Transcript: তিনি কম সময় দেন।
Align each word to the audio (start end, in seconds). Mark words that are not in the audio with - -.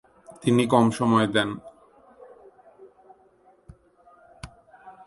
তিনি 0.41 0.63
কম 0.67 0.85
সময় 0.91 1.27
দেন। 1.35 1.49